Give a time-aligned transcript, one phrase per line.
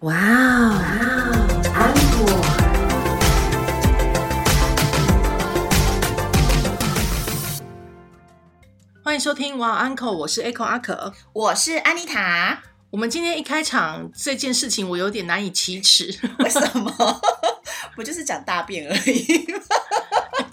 [0.00, 0.76] 哇哦，
[1.74, 2.26] 安果。
[9.02, 11.14] 欢迎收听哇，Uncle，我是 Echo 阿可。
[11.32, 16.14] 我是安妮塔，我们今天一开场这件事情，我有点难以启齿。
[16.40, 16.92] 为什么？
[17.96, 19.58] 不就是讲大便而已吗？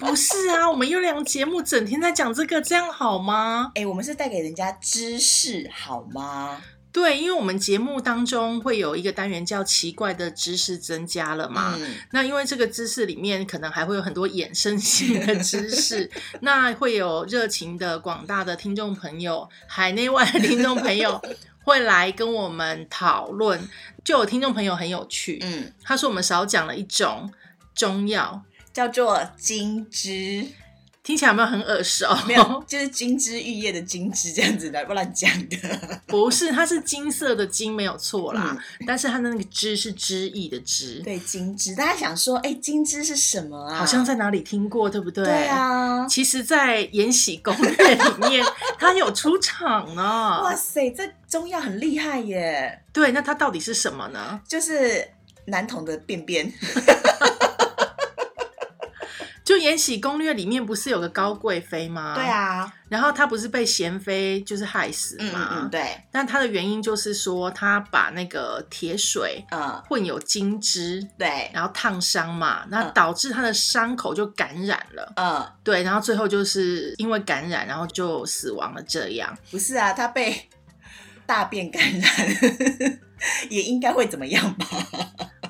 [0.00, 3.72] 不是啊，我们优良节目整天在讲这个，这样好吗？
[3.74, 6.62] 哎、我们是带给人家知识好吗？
[6.94, 11.74] 对，因为我们节目当中会有一个单元叫“奇怪的知识增加了”嘛。
[11.76, 16.08] 嗯，那因为这个知识里面可能还会有很多衍生性的知识，
[16.40, 21.20] 那会有热情的广大的听众朋友，海内外的听众朋友
[21.64, 23.68] 会来跟我们讨论。
[24.04, 27.28] 就有听众朋友很有趣，嗯，他说我们少讲了一种
[27.74, 28.40] 中药，
[28.72, 30.46] 叫做金枝，
[31.04, 32.06] 听起来有没有很耳熟？
[32.26, 35.56] 没有， 就是金枝玉叶的金枝这样子的，不乱讲的。
[36.08, 38.56] 不是，它是金色的金，没有错啦。
[38.58, 43.76] 嗯但是它的那个枝是枝意的枝，对，金枝，大家想说，哎、金枝是什么啊？
[43.76, 45.24] 好像在哪里听过，对不对？
[45.24, 45.46] 对。
[45.46, 46.06] 啊。
[46.06, 47.70] 其实，在《延禧攻略》
[48.20, 48.44] 里面，
[48.78, 50.02] 它有出场呢。
[50.42, 52.80] 哇塞，这中药很厉害耶！
[52.94, 54.40] 对，那它到底是什么呢？
[54.48, 55.06] 就是
[55.46, 56.50] 男童的便便，
[59.44, 62.14] 就《延禧攻略》里面不是有个高贵妃吗？
[62.14, 62.24] 对。
[62.24, 65.48] 啊，然后她不是被贤妃就是害死嗯吗？
[65.52, 75.12] 嗯嗯，对，但她的原因就是说，她把那个铁水嗯，混有金汁，对，然后烫伤嘛，那嗯导致她的伤口就感染了。
[75.16, 78.82] 嗯，对，然后最后就是因为感染，然后就死亡了。
[78.82, 80.48] 这样，不是啊，她被
[81.26, 82.02] 大便感染，
[83.50, 84.66] 也应该会怎么样吧？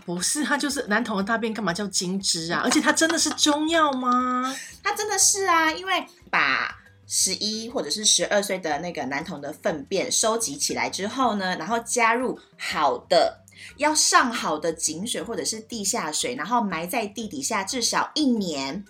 [0.05, 2.61] 不是他就是男童的大便，干嘛叫金枝啊？
[2.65, 4.55] 而且它真的是中药吗？
[4.83, 13.41] 它真的是啊，因为把十一或者是十二岁的那个男童的粪便收集起来之后呢，然后加入好的。
[13.77, 18.85] 要上好的井水或者是地下水，然后埋在地底下至少一年，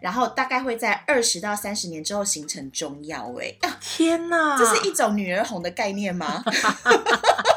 [0.00, 3.32] 然后大概会在二十到三十年之后形成中药。
[3.40, 4.56] 哎，啊天哪！
[4.56, 6.44] 这是一种女儿红的概念吗？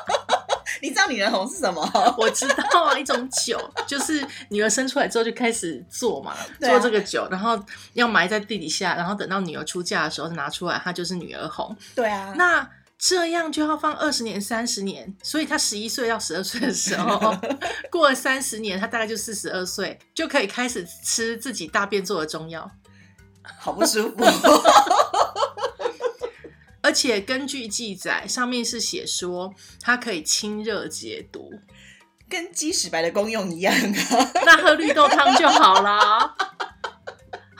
[0.81, 1.81] 你知道女儿红是什么？
[2.17, 7.59] 我知道啊，一种酒，就是女儿生出来之后就开始做嘛，啊做这个酒，然后
[7.93, 11.75] 要埋在地底下，然后等到女儿出嫁的时候拿出来，它就是女儿红。
[11.95, 17.33] 对啊，那这样就要放二十年、三十年，所以她十一岁到十二岁的时候，
[17.89, 22.69] 过了三十年，她大概就四十二岁，就可以开始吃自己大便做的中药。
[23.57, 24.23] 好不舒服。
[26.81, 31.51] 而且根据记载，上面是写说它可以清热解毒，
[32.29, 34.31] 跟鸡屎白的功用一样啊！
[34.45, 36.35] 那喝绿豆汤就好啦。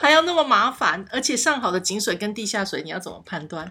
[0.00, 3.70] 还要那么麻烦，而且上好的井水跟地下水，你要怎么判断？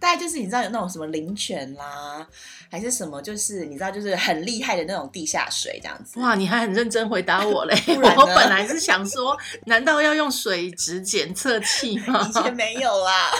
[0.00, 2.26] 大概就是你知道有那种什么灵泉啦，
[2.70, 6.18] 还是什么，就是你知道就是很厉害的那种地下水这样子。
[6.18, 7.74] 哇，你还很认真回答我嘞！
[8.16, 9.36] 我本来是想说，
[9.66, 12.32] 难道要用水质检测器吗以？
[12.32, 13.30] 前没有啦，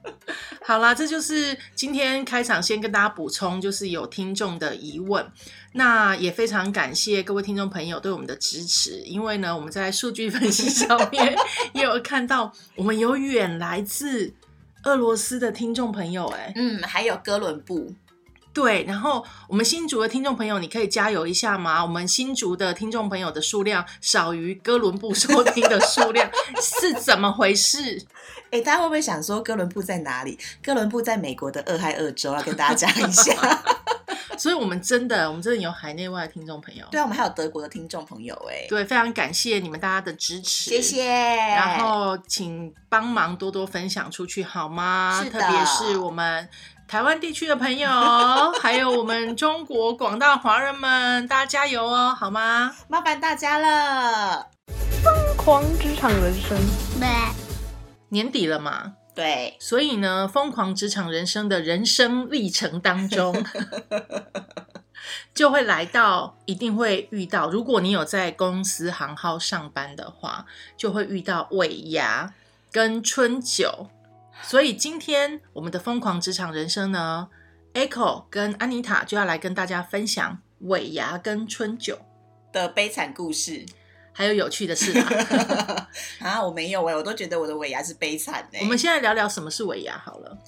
[0.62, 5.24] 好啦，这就是今天开场先跟大家补充，就是有听众的疑问，
[5.72, 11.36] 那也非常感谢各位听众朋友对我们的支持，因为呢，我们在数据分析上面
[11.72, 14.34] 也有看到，我们有远来自
[14.84, 17.94] 俄罗斯的听众朋友、哎， 嗯，还有哥伦布，
[18.52, 21.84] 对，然后我们新竹的听众朋友，你可以加油一下吗？
[21.84, 26.28] 我们新竹的听众朋友的数量少于哥伦布收听的数量，
[26.60, 28.04] 是怎么回事？
[28.50, 30.36] 哎，大家会不会想说哥伦布在哪里？
[30.60, 33.32] 哥伦布在美国的俄亥俄州，要跟大家讲一下。
[34.40, 36.86] 所以，我们真的，我们真的有海内外的听众朋友。
[36.90, 41.06] 对啊，我们还有德国的听众朋友，哎，对，非常感谢你们大家的支持，谢谢。
[41.06, 45.20] 然后请帮忙多多分享出去好吗？
[45.22, 46.48] 是特别是我们
[46.88, 47.90] 台湾地区的朋友，
[48.62, 52.74] 还有我们中国广大华人们，大家加油哦，好吗？
[52.88, 54.46] 麻烦大家了。
[55.02, 56.58] 疯狂职场人生，
[58.08, 63.44] 年底了嘛，对，所以呢，疯狂职场人生的人生历程当中，
[65.34, 67.50] 就会来到，一定会遇到。
[67.50, 72.32] 如果你有在公司行号上班的话，就会遇到尾牙
[72.72, 73.90] 跟春酒。
[74.40, 77.28] 所以今天我们的疯狂职场人生呢
[77.74, 81.98] ，Echo 跟安妮塔就要来跟大家分享尾牙跟春酒，
[82.50, 83.66] 的悲惨故事
[84.12, 85.08] 还有有趣的事吗。
[86.20, 90.38] 啊，我没有哎、我都觉得我的尾牙是悲惨的、我们现在聊聊什么是尾牙好了。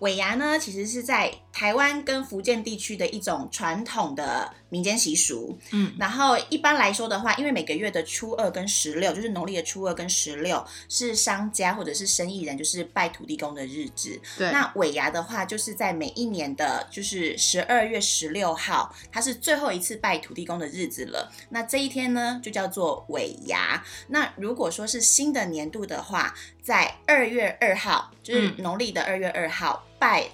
[0.00, 5.58] 尾牙呢，其实是在台湾跟福建地区的一种传统的民间习俗。
[5.70, 14.18] 嗯，然后一般来说的话，因为每个月的初二跟十六，就是农历的初二跟十六，是商家或者是生意人就是拜土地公的日子。
[14.38, 21.30] 对，那尾牙的话，就是在每一年的，就是十二月十六号，它是最后一次拜土地公的日子了。
[21.50, 23.84] 那这一天呢，就叫做尾牙。
[24.08, 30.28] 那如果说是新的年度的话，在二月二号，就是嗯农历的二月二号、拜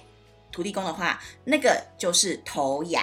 [0.51, 3.01] 土地公的话，那个就是头牙。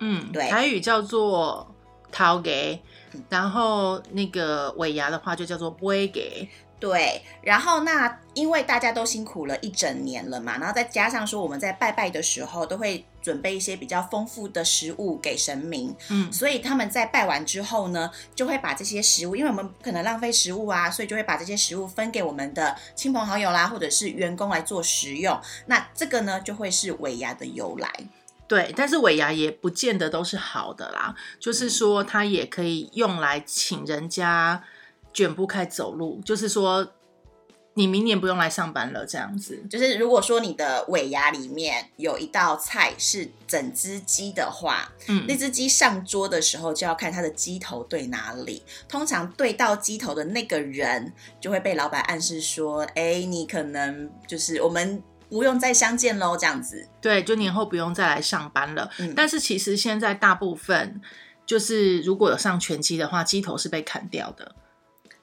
[0.00, 1.72] 嗯，对台语叫做
[2.10, 6.48] 桃给嗯，然后那个尾牙的话就叫做龟给。
[6.82, 25.40] 对，然后那因为大家都辛苦了一整年了嘛，然后再加上说我们在拜拜的时候都会准备一些比较丰富的食物给神明，嗯，所以他们在拜完之后呢，就会把这些食物，因为我们不可能浪费食物啊，所以就会把这些食物分给我们的亲朋好友啦，或者是员工来做食用。
[25.66, 27.88] 那这个呢，就会是尾牙的由来。
[28.48, 34.64] 对，但是尾牙也不见得都是好的啦，就是说它也可以用来请人家
[35.12, 36.92] 卷不开走路，就是说
[37.74, 39.62] 你明年不用来上班了这样子。
[39.70, 48.62] 就是如果说你的尾牙里面有一道菜是整只鸡的话，嗯那只鸡上桌的时候就要看它的鸡头对哪里。
[48.88, 56.86] 通常对到鸡头的那个人，就会被老板暗示说：“哎，你可能就是我们不用再相见喽。”这样子。
[57.00, 58.90] 对，就年后不用再来上班了。
[58.98, 61.00] 嗯但是其实现在大部分
[61.46, 64.54] 就是如果有上拳击的话，鸡头是被砍掉的。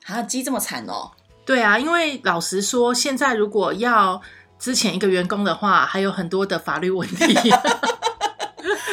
[0.09, 1.11] 啊，鸡这么惨哦！
[1.45, 4.21] 对啊，因为老实说，现在如果要
[4.57, 7.25] 之前一个员工的话，还有很多的法律问题，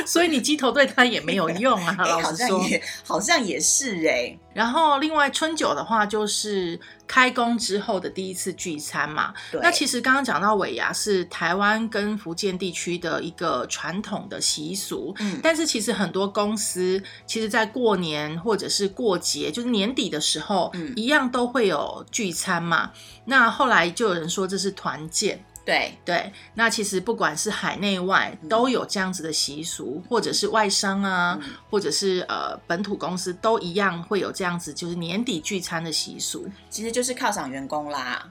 [0.09, 1.97] 所以你鸡头对他也没有用啊。
[2.07, 4.39] 老实说，像也好像也是哎。
[4.55, 9.35] 然后另外春酒的话，就是开工之后的第一次聚餐嘛。
[9.61, 22.93] 那其实刚刚讲到尾牙是台湾跟福建地区的一个传统的习俗，嗯但是其实很多公司其实，在过年或者是过节，就是年底的时候，嗯一样都会有聚餐嘛。
[23.27, 25.45] 那后来就有人说这是团建。
[25.67, 38.25] 对对，那其实不管是海内外都有这样子的习俗，或者是外商啊，嗯或者是呃本土公司都一样会有这样子，就是年底聚餐的习俗，其实就是犒赏员工啦。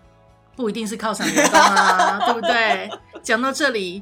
[0.56, 2.90] 不一定是犒赏员工啊， 对不对？
[3.22, 4.02] 讲到这里，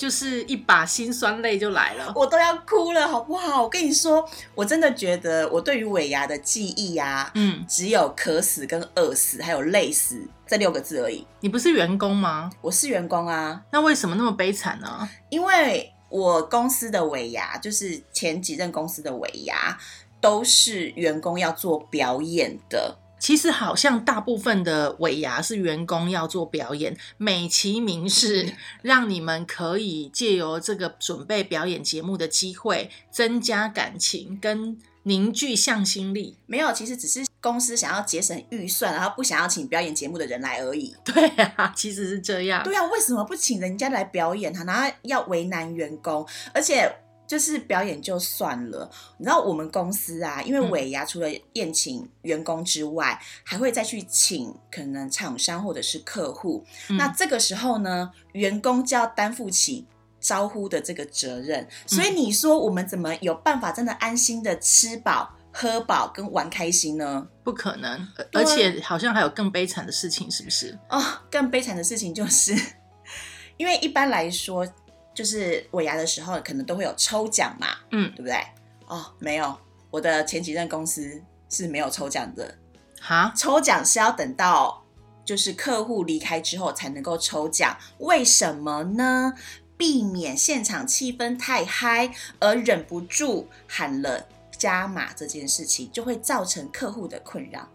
[0.00, 2.10] 就是一把辛酸泪就来了。
[2.16, 3.62] 我都要哭了，好不好？
[3.62, 11.26] 我跟你说，我真的觉得我对于尾牙的记忆啊，嗯，只有渴死跟饿死，还有累死这六个字而已。
[11.40, 12.50] 你不是员工吗？
[12.62, 15.06] 我是员工啊，那为什么那么悲惨呢？
[15.28, 19.76] 因为我公司的尾牙，就是前几任公司的尾牙，
[20.18, 22.96] 都是员工要做表演的。
[23.20, 36.36] 其实好像大部分的尾牙是员工要做表演，美其名是 让你们可以借由这个准备表演节目的机会，增加感情跟凝聚向心力。
[36.46, 40.94] 没有，其实只是公司想要节省预算，然后不想要请表演节目的人来而已。
[41.04, 41.26] 对
[41.56, 42.62] 啊，其实是这样。
[42.64, 46.26] 对啊，为什么不请人家来表演他，然后要为难员工？
[46.52, 46.90] 而且
[47.30, 56.64] 就是表演就算了，你知道我们公司啊，因为嗯尾牙除了宴请员工之外，还会再去请可能厂商或者是客户。
[56.88, 59.86] 嗯那这个时候呢，员工就要担负起。
[60.22, 67.26] 招呼的这个责任，所以你说我们怎么有办法真的安心的吃饱、喝饱跟玩开心呢？
[67.42, 70.78] 不可能，而且好像还有更悲惨的事情，是不是？
[70.90, 72.54] 哦，更悲惨的事情就是，
[73.56, 74.66] 因为一般来说，
[75.14, 78.36] 就是尾牙的时候可能都会有抽奖嘛，嗯，对不对？
[78.86, 79.56] 哦，没有，
[79.90, 82.54] 我的前几任公司是没有抽奖的，
[83.00, 84.84] 哈，抽奖是要等到
[85.24, 89.34] 就是客户离开之后才能够抽奖，为什么呢？
[89.76, 94.26] 避免现场气氛太嗨而忍不住喊了
[94.58, 97.66] 加码这件事情，就会造成客户的困扰。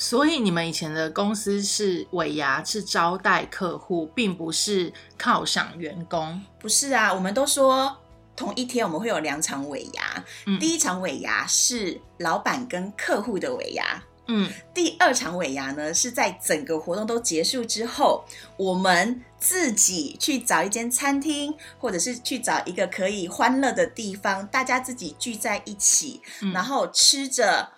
[0.00, 6.40] 所以你们以前的公司是尾牙是招待客户，并不是犒赏员工。
[6.58, 7.94] 不是啊，我们都说
[8.34, 18.24] 同一天我们会有两场尾牙，嗯第一场尾牙是老板跟客户的尾牙，嗯，第二场尾牙呢是在整个活动都结束之后，
[18.56, 27.72] 我们自己去找一间餐厅，或者是去找一个可以欢乐的地方，大家自己聚在一起，嗯然后吃着。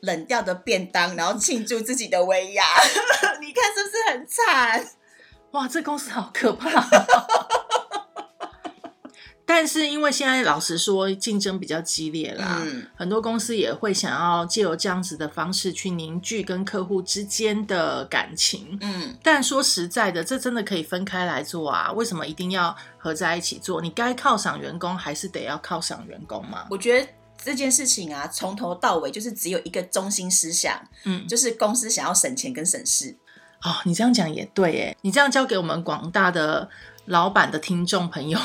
[0.00, 2.64] 冷掉的便当，然后庆祝自己的威亚，
[3.40, 4.86] 你看是不是很惨？
[5.52, 6.70] 哇，这公司好可怕。
[9.44, 18.76] 但 但是因为现在老实说，竞争比较激烈啦，嗯很多公司也会想要借由这样子的方式去凝聚跟客户之间的感情。
[18.82, 21.90] 嗯，但说实在的，这真的可以分开来做啊？
[21.92, 23.80] 为什么一定要合在一起做？
[23.80, 26.66] 你该犒赏员工，还是得要犒赏员工嘛？
[26.68, 27.08] 我觉得
[27.42, 33.16] 这件事情啊，从头到尾就是只有一个中心思想，嗯，就是公司想要省钱跟省事。
[33.62, 36.68] 哦，你这样讲也对耶，你这样教给我们广大的
[37.06, 38.38] 老板的听众朋友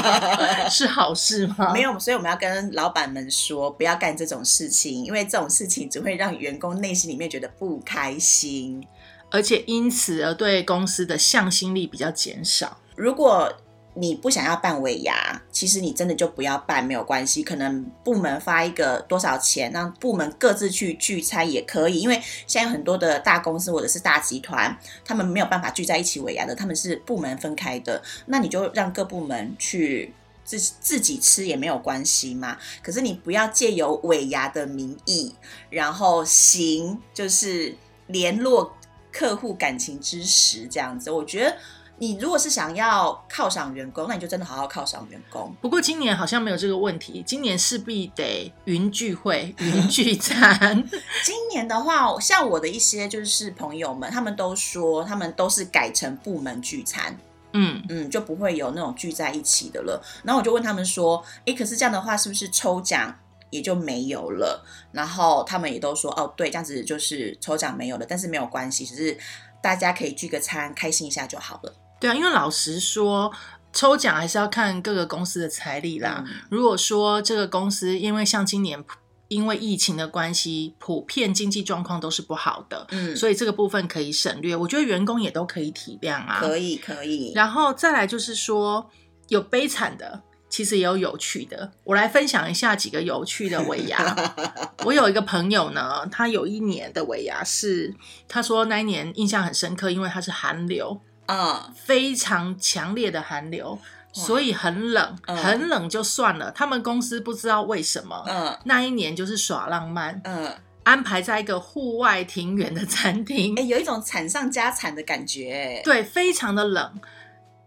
[0.68, 1.72] 是好事吗？
[1.72, 8.84] 没有，所以我们要跟老板们说，不要干这种事情，因为这种事情只会让员工内心里面觉得不开心。
[9.30, 12.78] 而且因此而对公司的向心力比较减少。
[12.96, 13.50] 如果
[13.94, 17.42] 你不想要办尾牙，其实你真的就不要办，没有关系。
[17.42, 22.00] 可能部门发一个多少钱，让部门各自去聚餐也可以。
[22.00, 28.02] 因为现在很多的大公司或者是大集团，他们没有办法聚在一起尾牙的，他们是部门分开的。
[28.26, 32.56] 那你就让各部门去自自己吃也没有关系嘛。
[32.82, 35.34] 可是你不要借由尾牙的名义，
[35.68, 38.74] 然后行就是联络
[39.12, 41.10] 客户感情之时这样子。
[41.10, 41.56] 我觉得。
[42.02, 45.54] 你如果是想要犒赏员工，那你就真的好好犒赏员工。
[45.60, 50.84] 不过今年好像没有这个问题，今年势必得云聚会、云聚餐。
[51.22, 57.16] 今年的话，像我的一些就是朋友们，他们都说他们都是改成部门聚餐，
[57.52, 60.02] 嗯，嗯，就不会有那种聚在一起的了。
[60.24, 63.16] 然后我就问他们说，诶，可是这样的话，是不是抽奖
[63.50, 64.66] 也就没有了？
[64.90, 69.16] 然后他们也都说，哦，对，这样子就是抽奖没有了，但是没有关系，只是
[69.62, 71.72] 大家可以聚个餐，开心一下就好了。
[72.02, 73.32] 对啊，因为老实说，
[73.72, 76.24] 抽奖还是要看各个公司的财力啦。
[76.26, 78.84] 嗯如果说这个公司因为像今年
[79.28, 84.56] 因为疫情的关系，普遍经济状况都是不好的，嗯，所以这个部分可以省略。
[84.56, 86.38] 我觉得员工也都可以体谅啊。
[86.40, 87.32] 可以可以。
[87.36, 88.90] 然后再来就是说，
[89.28, 91.72] 有悲惨的，其实也有有趣的。
[91.84, 94.14] 我来分享一下几个有趣的尾牙。
[94.84, 97.94] 我有一个朋友呢，他有一年的尾牙是，
[98.28, 103.78] 他说那一年印象很深刻，因为他是寒流，嗯非常强烈的寒流，
[104.12, 106.50] 所以很冷，嗯很冷就算了。
[106.50, 108.24] 他们公司不知道为什么。
[108.28, 117.00] 嗯那一年就是耍浪漫，嗯，安排在一个户外庭园的餐厅哎、，有一种惨上加惨的感觉，对，非常的冷。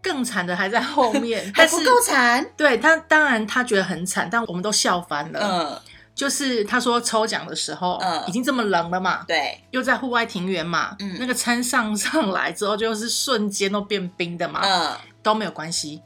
[0.02, 2.48] 更惨的还在后面， 还不够惨。
[2.56, 5.40] 对他，当然他觉得很惨，但我们都笑翻了。
[5.42, 5.80] 嗯，
[6.16, 8.24] 就是他说抽奖的时候，嗯。
[8.26, 11.16] 已经这么冷了嘛，对，又在户外庭园嘛，嗯。
[11.20, 16.02] 那个餐上上来之后，就是瞬间都变冰的嘛，嗯，都没有关系。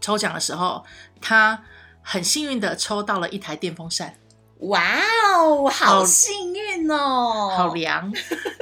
[0.00, 0.84] 抽奖的时候，
[1.20, 1.62] 他
[2.00, 4.14] 很幸运的抽到了一台电风扇，
[4.60, 4.80] 哇
[5.36, 8.12] 哦，好好幸运哦，好凉，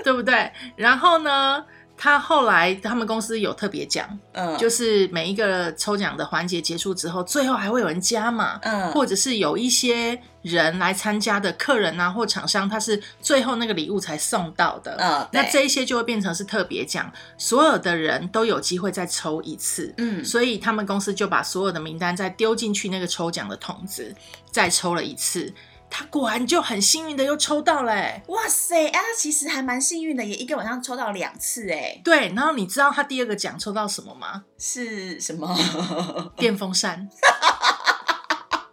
[0.02, 0.52] 对不对？
[0.76, 1.64] 然后呢，
[2.02, 14.96] 他后来他们公司有特别奖，嗯，就是每一个抽奖的环节结束之后，最后还会有人加码，嗯，或者是有一些人来参加的客人啊或厂商，他是最后那个礼物才送到的。
[14.98, 19.94] 嗯，那这一些就会变成是特别奖，所有的人都有机会再抽一次。
[19.98, 24.12] 嗯所以他们公司就把所有的名单再丢进去那个抽奖的桶子，
[24.50, 25.54] 再抽了一次。
[25.94, 32.32] 他果然就很幸运的又抽到了、欸，哇塞，啊，他其实还蛮幸运的，也一个晚上抽到两次，哎，对。
[32.34, 34.44] 然后你知道他第二个奖抽到什么吗？
[34.58, 35.54] 是什么？
[36.38, 37.10] 电风扇，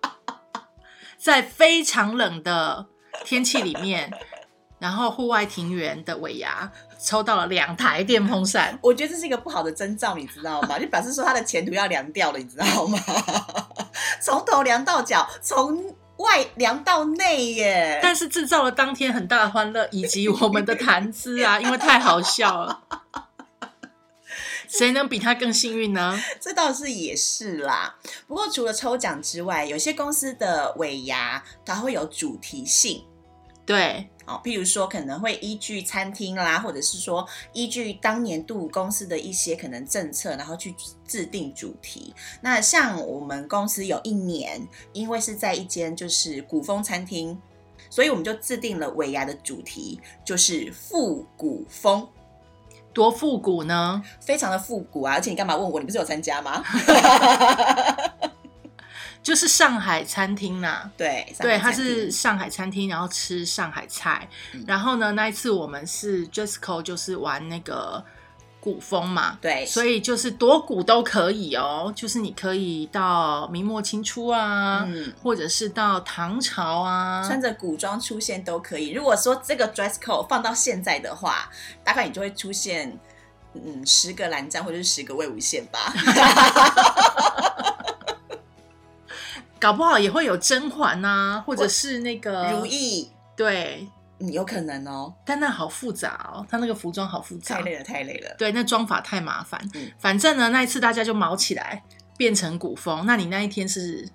[1.20, 2.88] 在非常冷的
[3.26, 4.10] 天气里面，
[4.80, 6.72] 然后户外庭园的尾牙
[7.04, 8.80] 抽到了两台电风扇。
[8.82, 10.80] 我觉得这是一个不好的征兆，你知道吗？
[10.80, 12.98] 就表示说他的前途要凉掉了，你知道吗？
[14.22, 18.00] 从头凉到脚，从外凉到内耶。
[18.02, 22.84] 但是制造了当天很大的欢乐，以及我们的谈资啊， 因为太好笑了。
[24.68, 26.16] 谁能比他更幸运呢？
[26.40, 27.96] 这倒是也是啦。
[28.28, 33.04] 不过除了抽奖之外，有些公司的尾牙它会有主题性。
[33.66, 40.75] 对，哦，譬如说可能会依据餐厅啦，或者是说依据当年度公司的一些可能政策，然后去
[41.07, 42.13] 制定主题。
[42.41, 44.62] 那像我们公司有一年，
[44.93, 47.36] 因为是在一间就是古风餐厅，
[47.89, 52.07] 所以我们就制定了尾牙的主题，就是复古风，
[52.93, 54.03] 多复古呢？
[54.21, 55.15] 非常的复古啊！
[55.15, 55.79] 而且你干嘛问我？
[55.79, 56.63] 你不是有参加吗？
[59.22, 64.28] 就是上海餐厅呐、对，对，它是上海餐厅，然后吃上海菜。
[64.54, 68.04] 嗯然后呢，那一次我们是 Jesco，就是玩那个
[68.62, 75.14] 古风嘛，对，所以就是多古都可以哦，就是你可以到明末清初啊，嗯。
[75.22, 78.92] 或者是到唐朝啊，穿着古装出现都可以。
[78.92, 81.50] 如果说这个 dress code 放到现在的话，
[81.84, 82.98] 大概你就会出现，
[83.54, 85.94] 嗯，十个蓝章或者是十个魏无羡吧。
[89.60, 93.88] 搞不好也会有甄嬛呐，或者是那个如意，对，
[94.20, 95.13] 嗯，有可能哦。
[95.25, 98.36] 但那好复杂哦，他那个服装好复杂太，累了，太累了。
[98.38, 99.60] 对，那妆法太麻烦。
[99.74, 101.84] 嗯反正呢，那一次大家就毛起来，
[102.18, 103.06] 变成古风。
[103.06, 104.08] 那你那一天是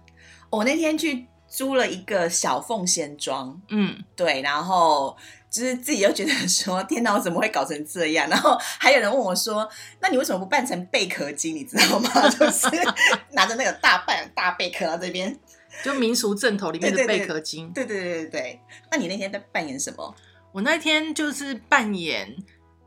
[0.51, 5.17] 我那天去租了一个小凤仙妆，嗯，对，然后
[5.55, 8.29] 就是自己又觉得 说，天哪，我怎么会搞成这样？
[8.29, 9.69] 然后还有人问我说，
[10.01, 11.55] 那你为什么不扮成贝壳精？
[11.55, 12.11] 你知道吗？
[12.29, 12.67] 就是
[13.31, 15.39] 拿着那个大半大贝壳到这边。
[15.85, 17.71] 就民俗正头里面的贝壳精。
[17.73, 18.61] 对对对对对。
[18.91, 20.13] 那你那天在扮演什么？
[20.51, 22.37] 我那天就是扮演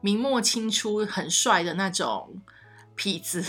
[0.01, 2.41] 明末清初很帅的那种
[2.97, 3.43] 痞子，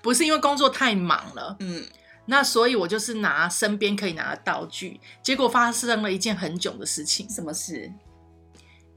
[0.00, 1.84] 不是因为工作太忙了，嗯，
[2.30, 7.90] 那所以我就是拿身边可以拿的道具，结果发生了一件很囧的事情，什么事？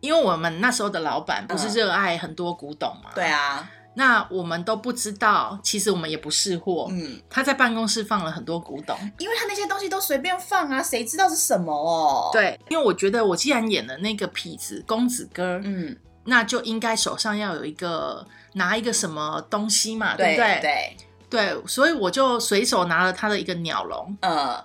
[0.02, 8.98] 因为我们那时候的老板不是嗯热爱很多古董嘛，对，啊，那我们都不知道，其实我们也不识货，嗯，他在办公室放了很多古董。
[9.20, 15.96] 因为他那些东西都随便放啊，谁知道是什么哦？，对，因为我觉得我既然演了那个痞子公子哥，嗯，
[16.26, 20.62] 那就应该手上要有一个拿一个什么东西嘛，对对不对？
[20.62, 20.98] 对，
[21.32, 24.64] 对所以我就随手拿了他的一个鸟笼，呃，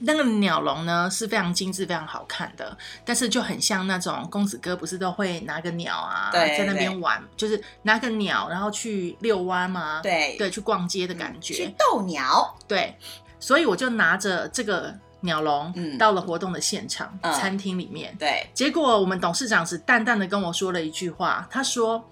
[0.00, 12.96] 那个鸟笼呢是非常精致、非常好看的，但是就很像那种公子哥不是都会拿个鸟啊，对在那边玩，就是拿个鸟然后去遛弯嘛，对对，去逛街的感去觉，斗鸟，对，
[13.38, 22.04] 所以我就拿着这个鸟笼、嗯到了活动的现场、嗯餐厅里面，对，结果我们董事长只淡淡的跟我说了一句话，他说：“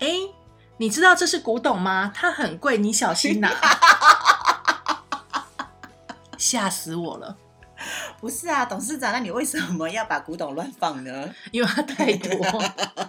[0.00, 0.08] 哎，
[0.82, 2.10] 你知道这是古董吗？
[2.12, 3.48] 它很贵，你小心拿。
[6.36, 7.36] ”吓死我了，
[8.20, 11.32] 不是啊，董事长，那你为什么要把古董乱放呢？
[11.52, 12.32] 因为它太多。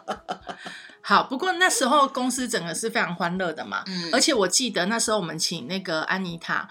[1.02, 6.70] 好，不过那时候公司整个是非常欢乐的嘛，嗯而且我记得那时候我们请那个安妮塔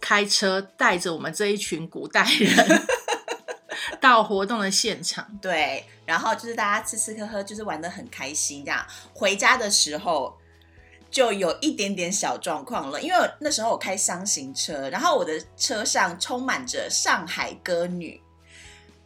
[0.00, 2.82] 开车带着我们这一群古代人
[4.00, 5.26] 到活动的现场。
[5.40, 10.36] 对，然后就是大家吃吃喝喝，就是玩的很开心，这样回家的时候
[11.10, 18.20] 就有一点点小状况了，因为那时候我开箱型车，然后我的车上充满着上海歌女。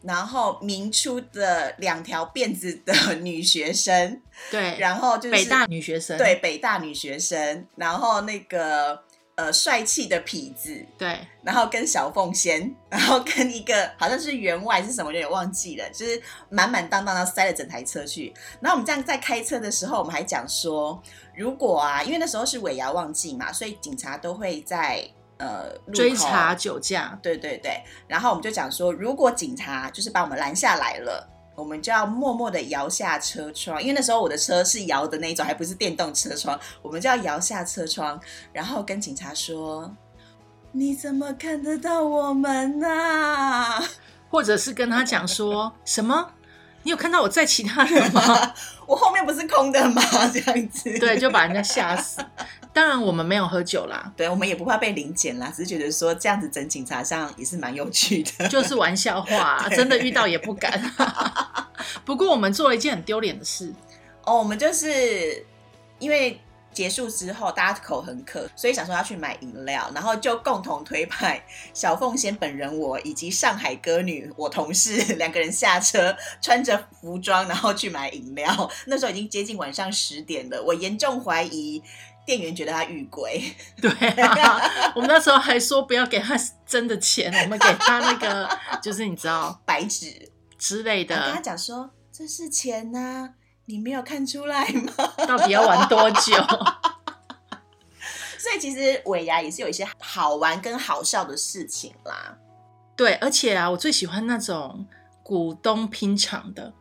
[0.04, 4.20] 然后明初的两条辫子的女学生，
[4.50, 9.00] 对，然后就是北大女学生，对北大女学生，然后那个
[9.34, 18.32] 呃帅气的痞子，对然后跟小凤仙，然后跟一个好像是员外是什么，有点忘记了，就是满满当当的塞了整台车去。
[18.60, 21.02] 然后我们这样在开车的时候，我们还讲说，
[21.34, 25.02] 如果啊，因为那时候是尾牙旺季嘛，所以警察都会在
[25.38, 26.54] 呃追查。
[26.54, 31.28] 酒驾，对对对，然后我们就讲说，如果警察就是把我们拦下来了。
[31.54, 36.58] 我们就要默默的摇下车窗，因为那时候我的车是摇的那一种，还不是电动车窗。
[36.80, 38.20] 我们就要摇下车窗，
[38.52, 39.94] 然后跟警察说
[40.72, 43.82] ：“你怎么看得到我们呐、
[44.30, 46.30] 或者是跟他讲说什么？
[46.84, 48.54] 你有看到我在其他人吗？
[48.86, 50.02] 我后面不是空的吗？
[50.32, 50.98] 这样子。
[50.98, 52.20] 对，就把人家吓死。
[52.74, 58.48] 当然我们没有喝酒啦，对，我们也不怕被临检啦，只是觉得说这样子整警察上也是蛮有趣的。
[58.48, 60.72] 就是玩笑话、 对真的遇到也不敢。
[62.04, 63.72] 不过我们做了一件很丢脸的事，
[64.24, 65.44] 哦，我们就是
[65.98, 66.40] 因为
[66.72, 78.70] 结束之后大家口很渴，所以想说要去买饮料，然后就共同推派小凤仙本人我以及上海歌女我同事两个人下车，穿着服装然后去买饮料。
[78.86, 81.82] 那时候已经接近晚上十点了，我严重怀疑。
[82.24, 83.42] 店员觉得他遇鬼，
[83.80, 88.48] 对啊，我们那时候还说不要给他真的钱，我们给他那个
[88.80, 90.30] 就是你知道白纸，
[90.62, 93.30] 之类然后跟他的，讲说这是钱呐、
[93.64, 94.92] 你没有看出来吗？
[95.26, 96.34] 到底要玩多久？
[98.38, 102.38] 所以其实尾牙也是有一些好玩跟好笑的事情啦。
[102.94, 104.86] 对，而且啊，我最喜欢那种
[105.24, 106.72] 股东拼场的，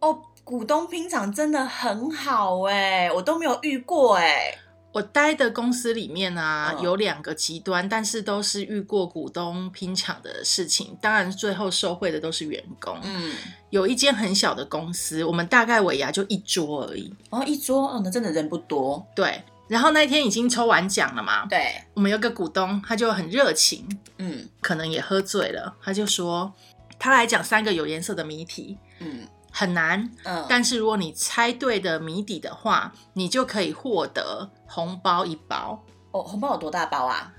[0.00, 4.56] 哦，股东拼场真的很好哎、我都没有遇过哎、
[4.96, 10.96] 我待的公司里面啊，嗯有两个极端，但是都是遇过股东拼抢的事情。
[11.02, 12.98] 当然，最后受贿的都是员工。
[13.02, 13.34] 嗯，
[13.68, 17.12] 有一间很小的公司，我们大概尾牙就一桌而已。
[17.28, 19.06] 哦一桌，哦，那真的人不多。
[19.14, 26.50] 对，然后那一天已经抽完奖了嘛，对，我们有个股东，他就很热情，嗯可能也喝醉了，他就说
[26.98, 29.28] 他来讲三个有颜色的谜题，嗯
[29.58, 37.32] 很难，嗯，但是如果你猜对的谜底的话，你就可以获得红包一包，哦，红包有多大包啊？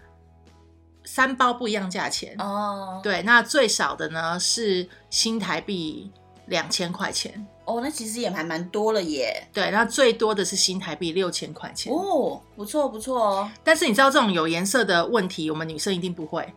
[1.06, 2.36] 三包不一样价钱。
[2.40, 6.12] 哦，对，那最少的呢是新台币
[6.48, 7.48] 两千块钱。
[7.66, 9.48] 哦，那其实也还蛮多了耶。
[9.54, 11.94] 对，那最多的是新台币六千块钱。
[11.94, 13.52] 哦，不错不错哦。
[13.64, 16.52] 但是你知道这种有颜色的问题，我们女生一定不会。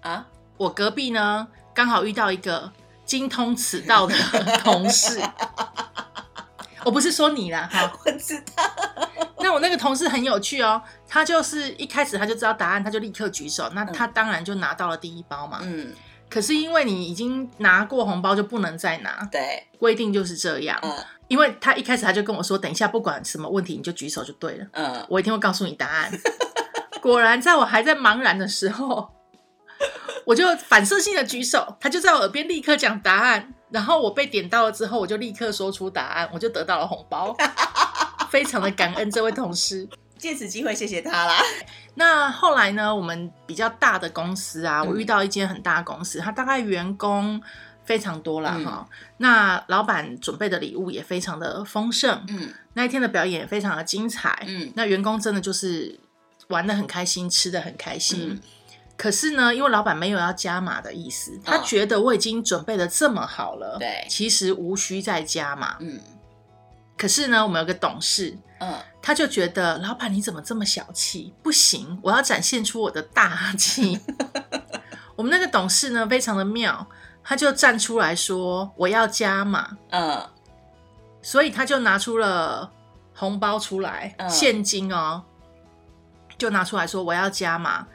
[0.00, 2.68] 啊，我隔壁呢，刚好遇到一个
[3.04, 4.14] 精通此道的
[4.62, 5.20] 同事。
[6.84, 9.08] 我不是说你啦，哈，我知道。
[9.38, 15.60] 那我那个同事很有趣哦，他就是一开始他就知道答案，他就立刻举手，那他当然就拿到了第一包嘛。
[15.62, 15.92] 嗯，
[16.28, 20.78] 可是因为你已经拿过红包，就不能再拿，对，规定就是这样。
[20.82, 20.92] 嗯
[21.28, 26.12] 因为他一开始他就跟我说，等一下不管什么问题你就举手就对了，嗯，我一定会告诉你答案。
[27.00, 29.10] 果然在我还在茫然的时候，
[30.24, 37.36] 我就反射性的举手，他就在我耳边立刻讲答案，然后我被点到了之后，我就立刻说出答案，我就得到了红包，
[38.30, 39.88] 非常的感恩这位同事。
[40.16, 41.42] 借此机会谢谢他啦。
[41.96, 47.42] 那后来呢，我们比较大的公司啊，嗯我遇到一间很大的公司，它大概员工
[47.84, 48.54] 非常多啦。
[48.56, 55.98] 嗯哈、那老板准备的礼物也非常的丰盛，嗯那一天的表演也非常的精彩，嗯那员工真的就是
[56.46, 58.28] 玩的很开心，吃的很开心。
[58.30, 58.40] 嗯
[58.96, 64.06] 可是呢，因为老板没有要加码的意思，他哦觉得我已经准备的这么好了，对。
[64.08, 65.76] 其实无需再加码。
[65.80, 66.00] 嗯。
[66.96, 71.34] 可是呢，我们有个董事，嗯，他就觉得老板你怎么这么小气？
[71.42, 73.98] 不行，我要展现出我的大气。
[75.16, 76.86] 我们那个董事呢，非常的妙，
[77.24, 80.24] 他就站出来说我要加码，嗯。
[81.22, 82.70] 所以他就拿出了
[83.14, 84.30] 红包出来，嗯。
[84.30, 85.24] 现金哦，
[86.38, 87.86] 就拿出来说我要加码，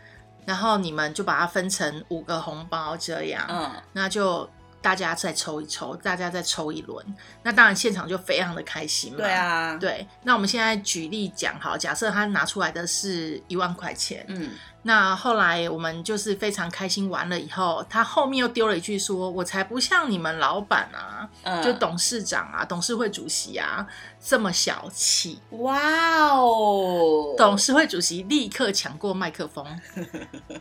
[0.47, 4.49] 然后你们就把它分成五个红包这样，嗯那就
[4.81, 7.05] 大家再抽一抽，大家再抽一轮，
[7.43, 9.17] 那当然现场就非常的开心嘛。
[9.17, 14.51] 对啊，，对，那我们现在举例讲好，假设他拿出来的是一万块钱，嗯
[14.88, 23.86] 那后来我们就是非常开心完了以后，他后面又丢了一句说：“我才不像你们老板啊，嗯，就董事长啊、董事会主席啊
[24.17, 29.65] 这么小气。”哇哦，董事会主席立刻抢过麦克风，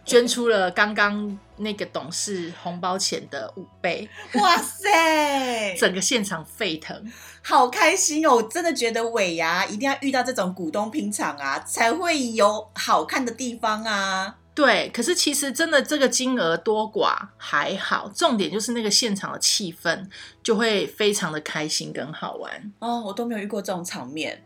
[0.04, 4.10] 捐出了刚刚那个董事红包钱的五倍，
[4.42, 7.00] 哇塞，整个现场沸腾。
[7.48, 8.34] 好开心哦！
[8.34, 14.34] 我真的觉得尾牙一定要遇到这种股东拼场啊，才会有好看的地方啊。
[14.52, 20.08] 对，可是其实真的这个金额多寡还好，重点就是那个现场的气氛
[20.42, 22.72] 就会非常的开心跟好玩。
[22.80, 24.42] 哦，我都没有遇过这种场面，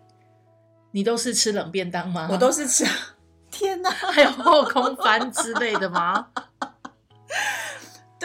[0.91, 2.29] 你都是吃冷便当吗？
[2.31, 2.85] 我都是吃。
[3.51, 3.89] 天哪！
[3.89, 6.27] 还有后空翻之类的吗？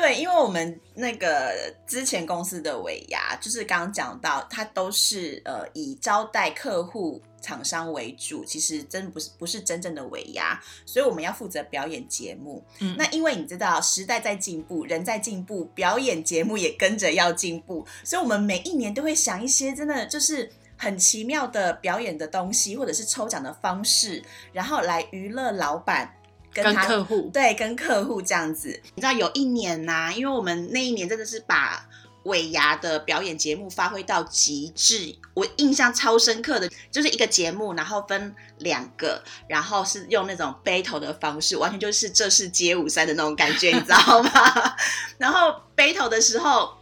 [0.05, 12.63] 对，因为我们那个之前公司的尾牙，就是刚刚讲到，它都是呃以招待客户、厂商为主，其实真不是不是真正的尾牙，所以我们要负责表演节目。
[12.81, 24.21] 嗯，那因为你知道时代在进步，人在进步，表演节目也跟着要进步，所以我们每一年都会想一些真的就是很奇妙的表演的东西，或者是抽奖的方式，
[24.53, 26.15] 然后来娱乐老板。
[26.55, 28.69] 跟跟客户对，跟客户这样子。
[28.95, 31.85] 你知道有一年呐、因为我们那一年真的是把
[32.23, 44.31] 尾牙的表演节目发挥到极致，我印象超深刻的，就是一个节目，然后分两个，然后是用那种 battle 的方式，完全就是这是街舞赛的那种感觉，你知道吗？
[45.19, 46.77] 然后 battle 的时候，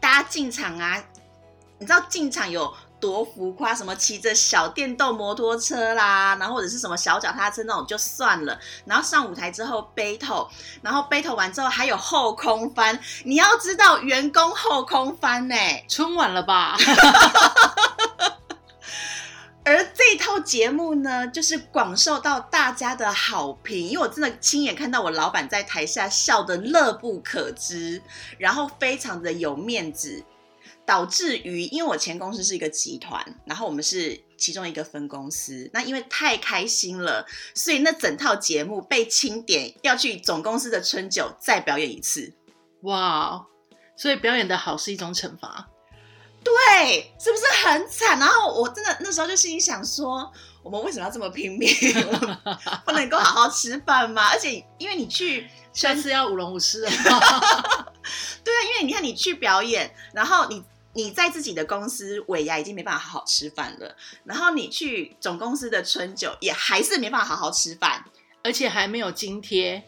[0.00, 1.04] 大家进场啊，
[1.78, 2.72] 你知道进场有。
[3.00, 10.48] 多浮夸，什么骑着小电动摩托车啦，然后或者是什么小脚踏车那种就算了，然后上舞台之后 battle，
[10.82, 15.56] 然后 battle 完之后还有后空翻，你要知道员工后空翻呢、
[15.88, 16.76] 春晚了吧？
[19.62, 28.02] 而这套节目呢，就是广受到大家的好评，因为我真的亲眼看到我老板在台下笑得乐不可支，
[28.38, 30.24] 然后非常的有面子，
[30.84, 42.32] 导致于因为我前公司是一个集团，然后我们是其中一个分公司，那因为太开心了，所以那整套节目被清点，要去总公司的春酒再表演一次。
[42.82, 43.46] 哇，
[43.96, 45.68] 所以表演的好是一种惩罚。
[46.42, 48.18] 对，是不是很惨？
[48.18, 51.70] 然后我真的那时候就心里想说，我们为什么要这么拼命？
[52.86, 54.28] 不能够好好吃饭吗？
[54.28, 56.90] 而且因为你去下次要舞龙舞狮了。
[58.44, 68.04] 对啊，因为你看你去表演，然后你你在自己的公司尾牙已经没办法好好吃饭了，然后你去总公司的春酒也还是没办法好好吃饭，
[68.42, 69.82] 而且还没有津贴，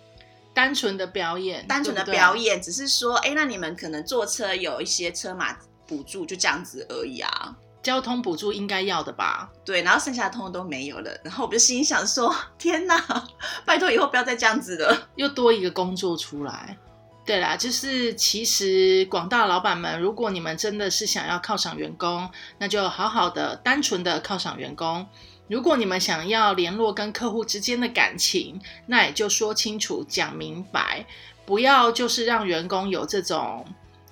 [0.55, 7.57] 单纯的表演，单纯的表演只是说，哎，那你们可能坐车有一些车马补助，就这样子而已啊。
[7.83, 9.51] 交通补助应该要的吧？
[9.65, 13.27] 对，然后剩下的通通都没有了，然后我就心想说：天哪，
[13.67, 15.09] 拜托以后不要再这样子了。
[15.17, 16.79] 又多一个工作出来。
[17.25, 25.07] 对啦，就是其实广大老板们，如果你们真的是想要犒赏员工，那就好好的、单纯的犒赏员工；
[25.47, 31.07] 如果你们想要联络跟客户之间的感情，那也就说清楚、讲明白，
[31.47, 33.65] 不要就是让员工有这种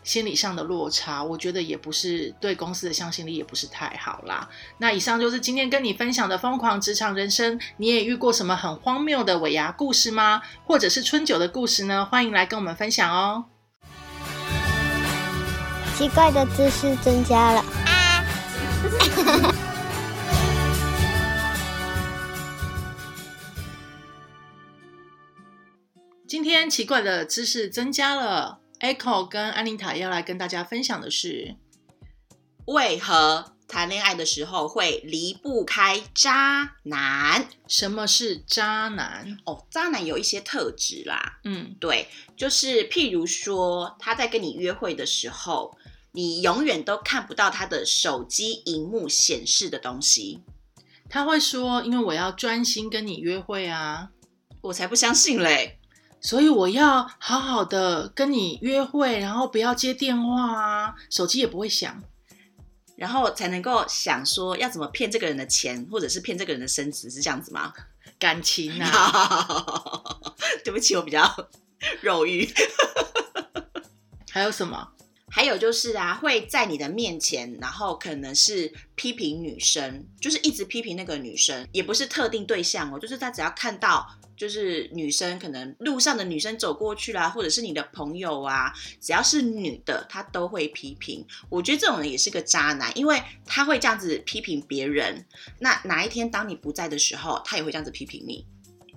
[0.03, 1.23] 心理上的落差。
[1.23, 4.49] 我觉得也不是对公司的向心力也不是太好啦。
[4.79, 7.61] 那以上就是今天跟你分享的疯狂职场人生。
[7.77, 10.43] 你也遇过什么很荒谬的尾牙故事吗？
[10.65, 12.05] 或者是春酒的故事呢？
[12.05, 13.45] 欢迎来跟我们分享哦。
[15.97, 17.65] 奇怪的知识增加了。
[26.27, 31.57] 今天奇怪的知识增加了，Echo 跟安妮塔要来跟大家分享的是，
[32.67, 37.47] 为何谈恋爱的时候会离不开渣男？
[37.69, 39.39] 什么是渣男？
[39.45, 45.77] 哦，渣男有一些特质啦，嗯，对，就是譬如说他在跟你约会的时候，
[46.13, 50.41] 你永远都看不到他的手机荧幕显示的东西。
[51.09, 54.11] 他会说，因为我要专心跟你约会啊，
[54.61, 55.80] 我才不相信嘞！
[56.21, 62.03] 所以我要好好的跟你约会，然后不要接电话啊，手机也不会响。
[62.97, 67.73] 然后才能够想说要怎么骗这个人的钱，或者是骗这个人的身子，是这样子吗？
[68.19, 69.89] 感情啊，
[70.63, 71.49] 对不起，我比较
[72.03, 72.47] 肉欲。
[74.31, 74.87] 还有什么？
[75.33, 84.07] 还有就是啊，会在你的面前，然后可能是批评女生，就是一直批评那个女生，也不是特定对象哦，就是他只要看到
[84.41, 91.23] 就是女生，可能路上的女生走过去啦，或者是你的朋友啊，只要是女的，她都会批评。
[91.51, 95.27] 我觉得这种人也是个渣男，因为他会这样子批评别人，
[95.59, 98.47] 那哪一天当你不在的时候，他也会这样子批评你。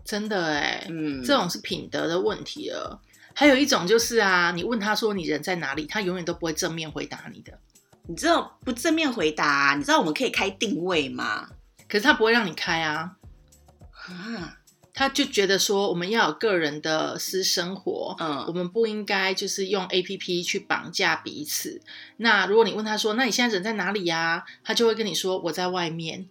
[0.05, 3.01] 真的哎，嗯，这种是品德的问题了。
[3.33, 7.59] 还有一种就是啊，你问他说你人在哪里，他永远都不会正面回答你的。
[8.07, 11.49] 你知道不正面回答、你知道我们可以开定位吗？
[11.89, 13.17] 可是他不会让你开啊，
[14.07, 14.59] 啊，
[14.93, 21.81] 他就觉得说我们要有个人的私生活，嗯我们不应该就是用 A P P 去绑架彼此。
[22.17, 26.27] 那如果你问他说，那你现在人在哪里呀、他就会跟你说我在外面。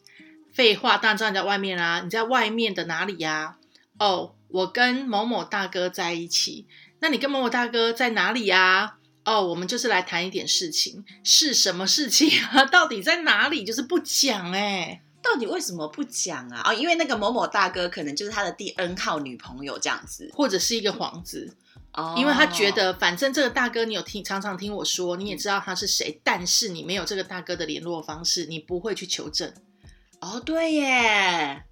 [0.53, 3.57] 废话，当然知道你在外面啦、你在外面的哪里呀、
[3.99, 6.67] 哦，我跟某某大哥在一起。
[7.01, 12.65] 那你跟某某大哥在哪里呀、哦，我们就是来谈一点事情，是什么事情啊？
[12.71, 13.65] 到底在哪里？
[13.65, 16.63] 就是不讲哎、到底为什么不讲啊？
[16.67, 21.57] 哦，因为那个某某大哥可能就是他的第 N 号女朋友这样子，或者是一个幌子，
[21.93, 29.53] 哦因为他觉得反正这个大哥你有听常常听我说，你也知道他是谁，但是你没有这个大哥的联络方式，你不会去求证。
[30.21, 31.65] 哦，对耶，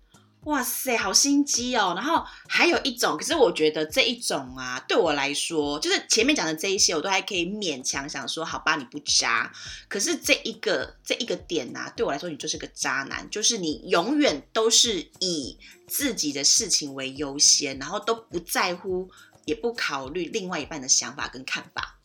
[0.45, 1.93] 哇塞，好心机哦。
[1.95, 9.53] 然后还有一种，可是我觉得这一种啊，对我来说，就是前面讲的这一些，我都还可以勉强想说，好吧，你不渣。
[9.87, 19.11] 可是这一个这一个点啊，对我来说，你就是个渣男，就是你永远都是以自己的事情为优先，然后都不在乎，
[19.45, 21.99] 也不考虑另外一半的想法跟看法。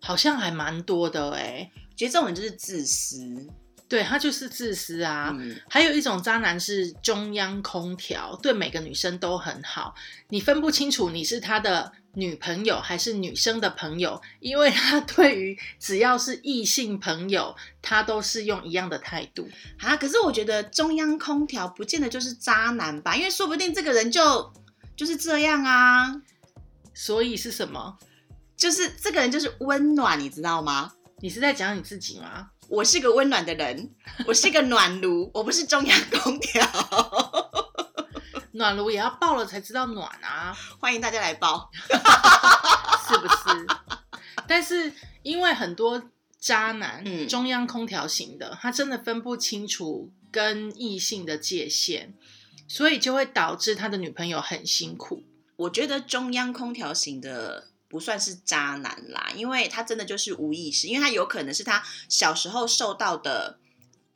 [0.00, 3.48] 好像还蛮多的哎、觉得这种人就是自私。
[3.90, 5.34] 对他就是自私啊。
[5.36, 9.94] 嗯，还有一种渣男是中央空调，对每个女生都很好，
[10.28, 19.48] 你分不清楚你是他的女朋友还是女生的朋友，因为他 对于只要是异性朋友，他都是用一样的态度。
[19.80, 24.52] 啊，可是我觉得中央空调不见得就是渣男吧，因为说不定这个人就
[24.96, 26.22] 就是这样啊，
[26.94, 27.98] 所以是什么？
[28.56, 30.92] 就是这个人就是温暖，你知道吗？
[31.22, 32.50] 你是在讲你自己吗？
[32.70, 33.92] 我是个温暖的人，
[34.28, 36.64] 我是个暖炉，我不是中央空调。
[38.54, 41.68] 暖炉也要爆了才知道暖啊，欢迎大家来爆。
[43.08, 43.66] 是不是？
[44.46, 52.12] 但是因为很多渣男，嗯中央空调型的，他真的分不清楚跟异性的界限，
[52.68, 55.24] 所以就会导致他的女朋友很辛苦。
[55.56, 63.58] 我觉得中央空调型的不算是渣男啦，因为他真的就是无意识，因为他有可能是他小时候受到的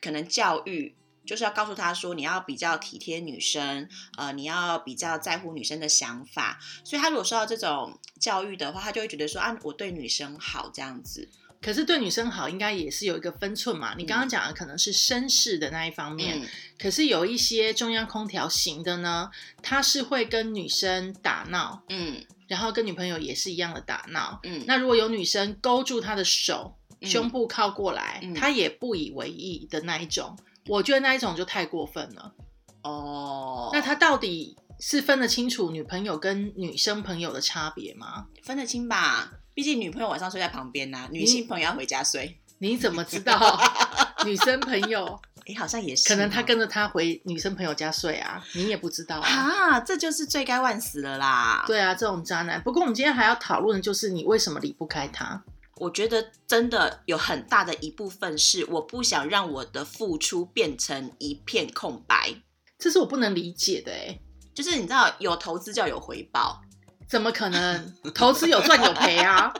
[0.00, 0.94] 可能教育。
[1.26, 11.30] 就是要告诉他说，你要比较体贴女生，呃，你要比较在乎女生的想法，所以他如果受到这种教育的话，他就会觉得说啊，我对女生好这样子。
[11.64, 13.94] 可是对女生好，应该也是有一个分寸嘛。
[13.96, 16.46] 你刚刚讲的可能是绅士的那一方面，嗯
[16.78, 19.30] 可是有一些中央空调型的呢，
[19.62, 24.38] 他是会跟女生打闹，嗯然后跟女朋友也是一样的打闹。
[24.42, 32.34] 嗯，那如果有女生勾住他的手，嗯胸部靠过来，嗯他也不以为意的那一种，我觉得那一种就太过分了。
[32.82, 38.26] 哦，那他到底是分得清楚女朋友跟女生朋友的差别吗？
[38.42, 39.32] 分得清吧？
[39.54, 42.38] 毕竟女朋友晚上睡在旁边呐、女性朋友要回家睡。
[42.58, 43.38] 你怎么知道
[44.26, 48.42] 女生朋友哎、好像也是哦，可能他跟着他回女生朋友家睡啊？
[48.54, 49.28] 你也不知道啊。
[49.28, 51.62] 啊，这就是罪该万死了啦。
[51.66, 52.60] 对啊，这种渣男。
[52.62, 55.44] 不过我们今天还要讨论的就是你为什么离不开他？
[55.76, 62.34] 我觉得真的有很大的一部分是我不想让我的付出变成一片空白。
[62.78, 64.18] 这是我不能理解的哎，
[64.54, 66.62] 就是你知道，有投资就要有回报。
[67.08, 67.94] 怎么可能？
[68.14, 69.52] 投资有赚有赔啊！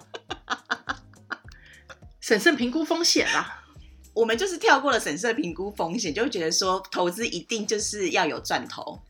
[2.20, 3.60] 审慎评估风险啦。
[4.14, 9.02] 我们就是跳过了审慎评估风险，就会觉得说投资一定就是要有赚头。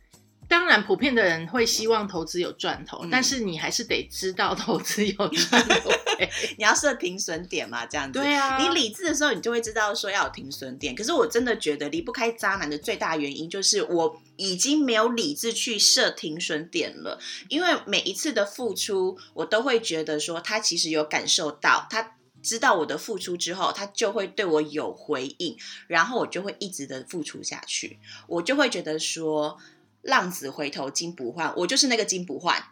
[0.49, 5.91] 当然，普遍的人会希望投资有赚头，嗯但是你还是得知道投资有赚头。
[6.57, 8.19] 你要设停损点嘛，这样子。
[8.19, 10.95] 对啊，你理智的时候，你就会知道说要有停损点。
[10.95, 17.19] 可是我真的觉得离不开渣男的最大原因，就是我已经没有理智去设停损点了。
[17.49, 25.57] 因为每一次的付出，我都会觉得说他其实有感受到，他知道我的付出之后，他就会对我有回应，
[25.89, 27.99] 然后我就会一直的付出下去。
[28.29, 29.59] 我就会觉得说，
[30.05, 32.63] 浪子回头金不换，我就是那个金不换，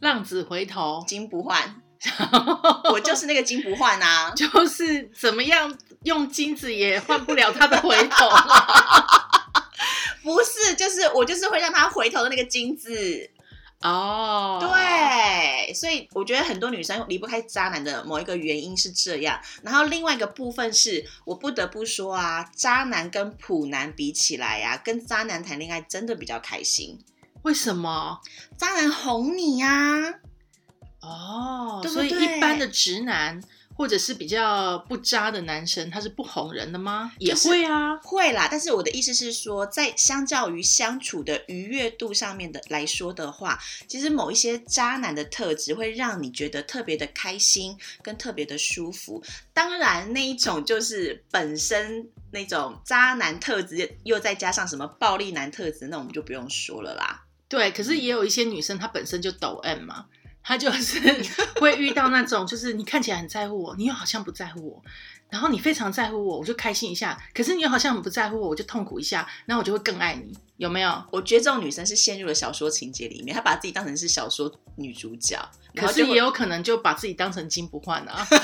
[0.00, 1.82] 浪子回头，金不换，
[2.92, 4.32] 我就是那个金不换啊。
[4.36, 8.28] 就是怎么样用金子也换不了他的回头。
[10.22, 13.30] 不是，就是我就是会让他回头的那个金子。
[13.80, 19.40] 哦，，对，所以我觉得很多女生离不开渣男的某一个原因是这样。
[19.62, 26.98] 然后另外一个部分是我不得不说啊，渣男跟普男比起来呀、啊，跟渣男谈恋爱真的比较开心。
[27.42, 28.20] 为什么？
[28.58, 30.14] 渣男哄你呀、
[31.00, 33.42] 哦，所以对一般的直男
[33.80, 37.12] 或者是比较不渣的男生，他是不哄人的吗？
[37.16, 37.96] 也就是会啊。
[38.02, 49.24] 会啦，但是我的意思是说，在相较于相处的愉悦度上面的来说的话，其实某一些渣男的特质会让你觉得特别的开心，跟特别的舒服。
[49.54, 57.24] 当然，那一种就是本身那种渣男特质，又再加上什么暴力男特质，那我们就不用说了啦。
[57.48, 60.04] 对，可是也有一些女生，她本身就抖 M 嘛，
[60.42, 60.98] 她就是
[61.60, 64.82] 会遇到那种，就是你看起来很在乎我，你又好像不在乎我，
[65.28, 71.02] 然后你非常在乎我，我就开心一下；可是你又好像很不在乎我，我就痛苦一下，然后我就会更爱你，有没有？
[71.10, 75.38] 我觉得这种女生是陷入了小说情节里面，她把自己当成是小说女主角，
[75.76, 78.26] 可是也有可能就把自己当成金不换啊。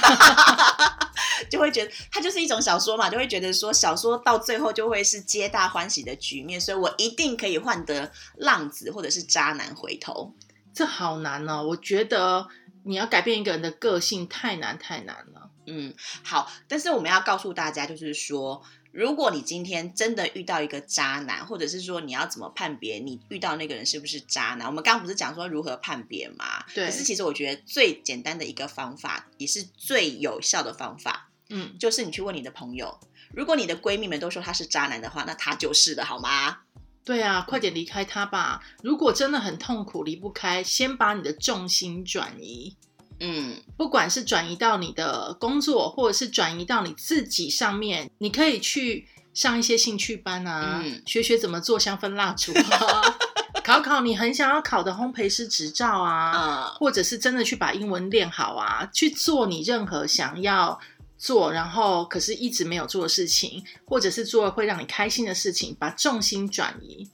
[1.50, 10.32] 就会觉得它就是一种小说嘛，就会觉得说小说到最后就会是皆大欢喜的局面，所以我一定可以换得浪子或者是渣男回头。
[10.76, 12.46] 这好难哦，我觉得
[12.84, 15.50] 你要改变一个人的个性太难太难了。
[15.66, 18.62] 嗯，好，但是我们要告诉大家，就是说，
[18.92, 24.68] 如果你今天真的遇到一个渣男，或者是说你要怎么判别你遇到那个人是不是渣男？
[24.68, 26.62] 我们刚刚不是讲说如何判别吗？
[26.74, 33.00] 对可是其实我觉得最简单的一个方法，也是最有效的方法，嗯，就是你去问你的朋友，
[33.32, 36.58] 如果你的闺蜜们都说他是渣男的话，那他就是的，好吗？
[37.06, 38.60] 对啊，快点离开他吧。
[38.82, 42.76] 如果真的很痛苦离不开，先把你的重心转移。
[43.20, 53.16] 嗯，不管是转移到你的工作，或者是转移到你自己上面，你可以去上一些兴趣班啊，嗯学学怎么做香氛蜡烛啊，
[53.64, 60.78] 考考你很想要考的烘焙师执照啊，啊、或者是真的去把英文练好啊，去做你任何想要
[61.18, 67.10] 做，然后可是一直没有做的事情，或者是做会让你开心的事情，把重心转移。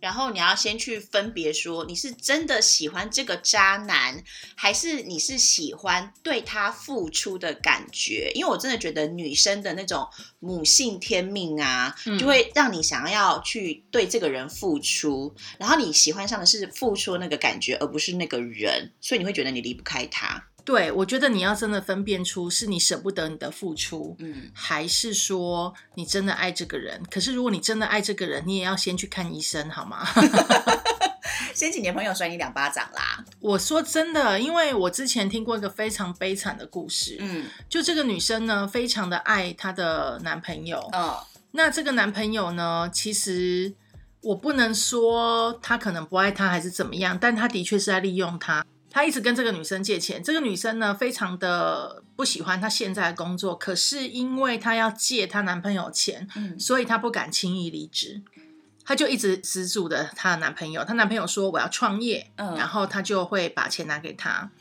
[0.00, 4.22] 然后你要先去分别说，你是真的喜欢这个渣男，
[4.54, 8.30] 还是你是喜欢对他付出的感觉？
[8.34, 10.06] 因为我真的觉得女生的那种
[10.40, 20.48] 母性天命啊，嗯就会让你想要去对这个人付出，然后你喜欢上的是付出的那个感觉，而不是那个人，所以你会觉得你离不开他。
[20.64, 27.02] 对，我觉得你要真的分辨出是你舍不得你的付出，嗯，还是说你真的爱这个人？
[27.10, 30.06] 可是如果你真的爱这个人，你也要先去看医生，好吗？
[31.54, 33.24] 先请你的朋友甩你两巴掌啦。
[33.40, 41.14] 我说真的，因为我之前听过一个非常悲惨的故事，嗯就这个女生呢，非常的爱她的男朋友，嗯
[41.52, 43.74] 那这个男朋友呢，其实
[44.22, 48.64] 我不能说他可能不爱她还是怎么样，但他的确是在利用她。
[48.94, 58.22] 他一直跟这个女生借钱，这个女生呢非常的不喜欢她现在的工作，可是因为她要借她男朋友钱，嗯所以她不敢轻易离职。
[58.84, 64.52] 她就一直资助的她的男朋友，她男朋友说我要创业，嗯然后她就会把钱拿给他。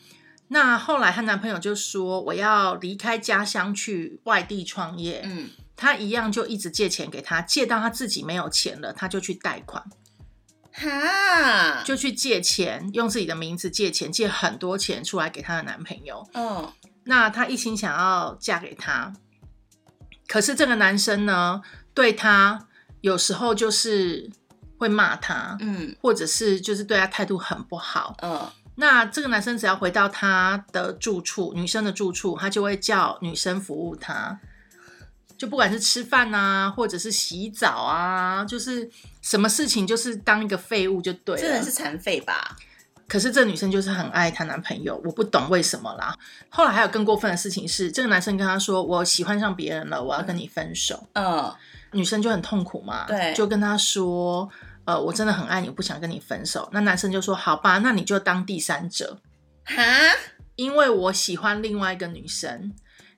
[0.47, 9.83] 那后来她男朋友就说我要离开家乡去外地创业，嗯她一样就一直借钱给他，借到她自己没有钱了，她就去贷款。
[10.73, 16.27] 哈，就去借钱，用自己的名字借钱，借很多钱出来给她的男朋友。
[16.33, 16.71] 嗯
[17.05, 19.13] 那她一心想要嫁给他，
[20.27, 21.61] 可是这个男生呢，
[21.93, 22.67] 对她
[23.01, 24.31] 有时候就是
[24.77, 25.95] 会骂她，嗯。
[26.01, 28.15] 或者是就是对她态度很不好。
[28.21, 28.49] 嗯。
[28.75, 34.39] 那这个男生只要回到他的住处，女生的住处，他就会叫女生服务他，
[35.37, 38.89] 就不管是吃饭啊，或者是洗澡啊，就是
[39.23, 41.71] 什么事情就是当一个废物就对了这人是。
[41.71, 42.55] 残废吧？
[43.07, 46.15] 可是这女生就是很爱她男朋友，我不懂为什么啦。
[46.49, 51.07] 后来还有更过分的事情是，这个男生跟她说：“我喜欢上别人了，我要跟你分手。
[51.13, 51.53] 嗯
[51.91, 54.49] 女生就很痛苦嘛，对就跟他说
[54.85, 59.19] ：“呃，我真的很爱你，我不想跟你分手。”那男生就说：“好吧，那你就当第三者。”
[59.63, 59.83] 哈，
[60.55, 62.73] 因为我喜欢另外一个女生。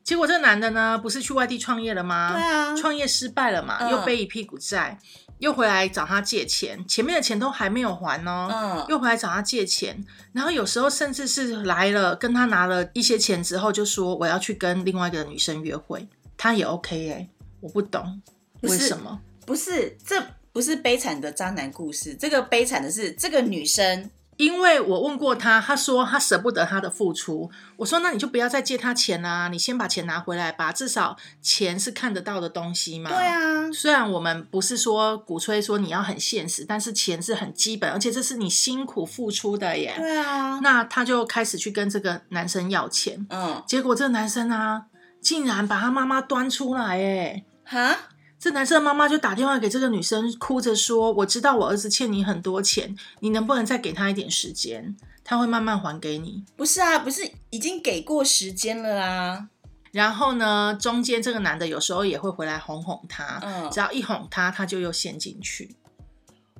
[0.06, 2.32] 结果这个男的呢，不是去外地创业了吗？
[2.34, 2.76] 对啊。
[2.76, 3.90] 创业失败了嘛，嗯。
[3.90, 4.98] 又背一屁股债，
[5.40, 8.86] 又回来找他借钱，前面的钱都还没有还哦，嗯。
[8.88, 17.28] 又回来找他借钱，然后有时候甚至是来了跟他拿了一些钱之后，就说我要去跟另外一个女生约会，他也 OK 哎、
[17.60, 18.22] 我不懂
[18.62, 19.20] 不为什么。
[19.48, 27.50] 不是，这不是悲惨的渣男故事，这个悲惨的是这个女生，因为我问过他，他说他舍不得他的付出。
[27.78, 33.10] 我说那你就不要再借他钱啦、你先把钱拿回来吧，至少钱是看得到的东西嘛。
[33.10, 33.28] 对。
[33.28, 39.94] 啊，虽然我们不是说鼓吹说你要很现实，但是钱是很基本，而且这是你辛苦付出的耶。
[39.98, 44.84] 对啊，那他就开始去跟这个男生要钱，嗯，结果这个男生啊，
[45.22, 47.98] 竟然把他妈妈端出来，哎，哈，
[48.46, 54.96] 这男生的妈妈就打电话给这个女生，哭着说：“我知道我儿子欠你很多钱，你能不能再给他一点时间？
[55.24, 56.44] 他会慢慢还给你。
[56.56, 59.48] 不是啊，不是已经给过时间了啊，”
[59.92, 65.76] 然后呢，中间这个男的有时候也会回来哄哄她，嗯只要一哄她，他就又陷进去。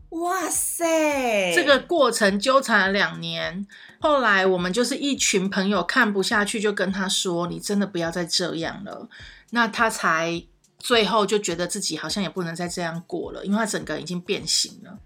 [0.10, 3.68] 哇塞，这个过程纠缠了两年，
[4.02, 9.08] 后来我们就是一群朋友看不下去，就跟他说：“你真的不要再这样了。”
[9.52, 10.44] 那他才
[10.86, 15.00] 最后就觉得自己好像也不能再这样过了，因为他整个人已经变形了。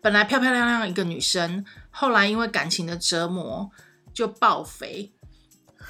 [0.00, 3.68] 本来漂漂亮亮一个女生，后来因为感情的折磨
[4.12, 5.12] 就爆肥，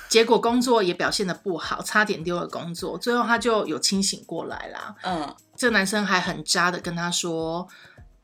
[0.08, 2.96] 结果工作也表现的不好，差点丢了工作。
[2.96, 4.96] 最后他就有清醒过来啦。
[5.02, 7.68] 嗯，这个男生还很渣的跟他说：“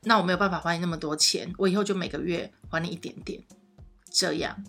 [0.01, 3.43] 那我没有办法还你那么多钱，我以后就每个月还你一点点，
[4.11, 4.63] 这样。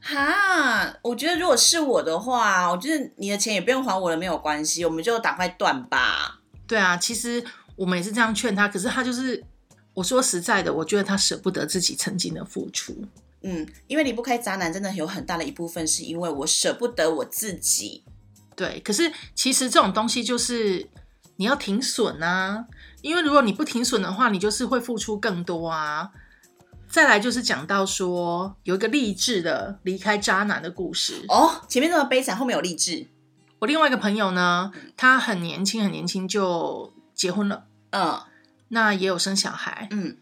[0.00, 7.44] 哈，我觉得如果是我的话，我觉得你的钱也不用还我了，没有关系，我们就打快断吧。”对啊，其实
[7.76, 9.42] 我们也是这样劝他，可是他就是
[9.94, 13.04] 我说实在的，我觉得他舍不得自己曾经的付出。
[13.42, 18.04] 嗯，因为离不开渣男，真的有很大的一部分是因为我舍不得我自己。
[18.54, 20.88] 对，可是其实这种东西就是
[21.36, 22.66] 你要停损啊，
[23.02, 26.10] 因为如果你不停损的话，你就是会付出更多啊。
[26.88, 31.24] 再来就是讲到说有一个励志的离开渣男的故事。
[31.28, 33.06] 哦，前面那么悲惨，后面有励志。
[33.58, 38.20] 我另外一个朋友呢，他很年轻，很年轻就结婚了，嗯
[38.68, 39.88] 那也有生小孩。
[39.90, 40.16] 嗯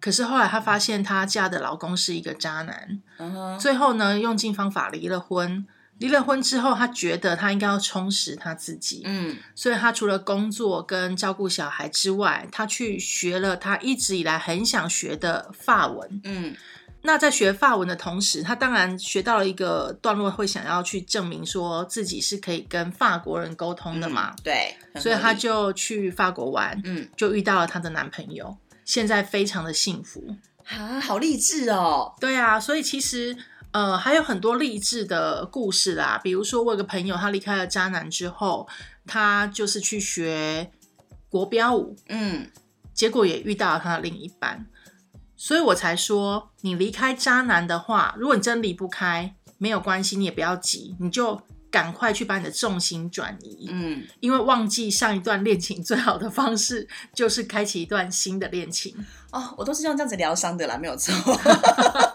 [0.00, 5.66] 可是后来她发现她嫁的老公是一个渣男，嗯，最后呢用尽方法离了婚。
[6.00, 16.20] 离了婚之后，她觉得她应该要充实她自己，嗯所以她除了工作跟照顾小孩之外，她去学了她一直以来很想学的法文。
[16.24, 16.56] 嗯
[17.02, 24.34] 那在学法文的同时，她当然学到了一个段落，会想要去证明说自己是可以跟法国人沟通的嘛。
[24.36, 30.36] 嗯对，所以她就去法国玩，嗯就遇到了她的男朋友，现在非常的幸福。
[30.66, 32.14] 啊，好励志哦。
[32.20, 33.34] 对啊，所以其实
[33.72, 38.68] 呃还有很多励志的故事啦，比如说我有个朋友，他离开了渣男之后，
[39.06, 40.70] 他就是去学
[41.28, 42.50] 国标舞，嗯
[42.92, 44.66] 结果也遇到了他的另一半，
[45.36, 51.40] 所以我才说，你离开渣男的话，如果你真离不开，没有关系，你也不要急，你就
[51.70, 53.68] 赶快去把你的重心转移。
[53.70, 58.94] 嗯，因为忘记上一段恋情最好的方式就是开启一段新的恋情。
[59.30, 61.14] 哦，我都是用这样子疗伤的啦，没有错。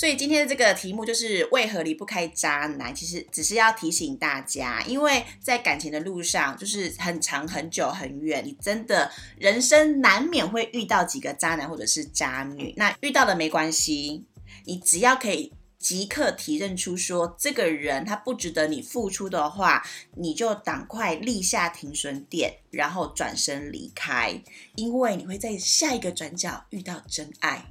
[0.00, 2.94] 所以今天的这个题目就是为何离不开渣男？
[2.94, 12.72] 其实只是要提醒大家，因为在感情的路上，就是很长、很久、很远，你真的人生难免会遇到几个渣男或者是渣女。
[12.78, 14.24] 那遇到了没关系，
[14.64, 19.86] 你只要可以即刻提认出说这个人他不值得你付出的话，
[20.16, 24.42] 你就赶快立下停损点，然后转身离开，
[24.76, 27.66] 因为你会在下一个转角遇到真爱。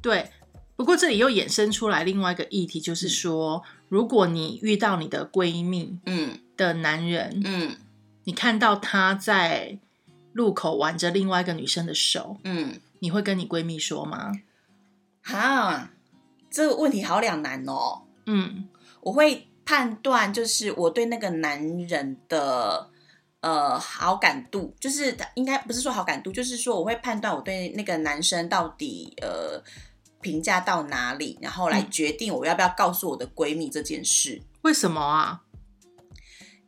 [0.00, 0.30] 对，
[0.76, 6.38] 不过这里又衍生出来另外一个议题，就是说，如果你遇到你的闺蜜嗯。
[6.56, 7.76] 的男人，嗯。
[8.24, 9.78] 你看到他在
[10.32, 14.32] 路口挽着另外一个女生的手，嗯，你会跟你闺蜜说吗？
[15.22, 15.90] 哈，
[16.50, 18.02] 这个问题好两难哦。
[18.26, 18.68] 嗯，
[19.00, 22.90] 我会判断，就是我对那个男人的
[23.40, 29.62] 呃好感度，就是他应该不是说好感度，就是说我会判断我对那个男生到底呃
[30.26, 34.42] 评价到哪里，然后来嗯决定我要不要告诉我的闺蜜这件事。
[34.62, 35.42] 为什么啊？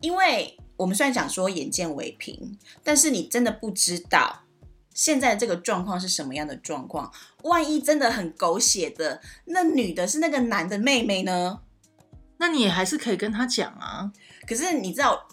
[0.00, 4.44] 因为我们虽然讲说眼见为凭，但是你真的不知道
[4.94, 7.12] 现在这个状况是什么样的状况。
[7.42, 11.62] 万一真的很狗血的，那女的是那个男的妹妹呢？
[12.36, 14.12] 那你还是可以跟他讲啊。
[14.46, 15.26] 可是你知道，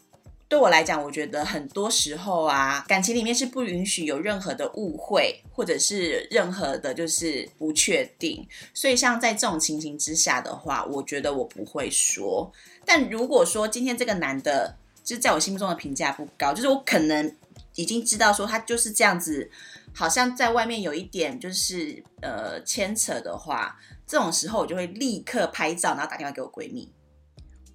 [0.47, 8.47] 对我来讲，我觉得很多时候啊，感情里面是不允许有任何的误会，或者是任何的就是不确定。
[8.71, 12.51] 所以像在这种情形之下的话，我觉得我不会说。
[12.85, 17.35] 但如果说今天这个男的，就是在我心目中的评价不高，就是我可能
[17.73, 19.49] 已经知道说他就是这样子，
[19.95, 26.87] 好像在外面有一点就是呃牵扯的话，这种时候我就会立刻拍照，然后打电话给我闺蜜。